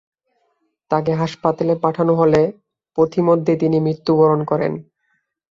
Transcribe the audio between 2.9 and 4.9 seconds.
পথিমধ্যে তিনি মৃত্যুবরণ করেন।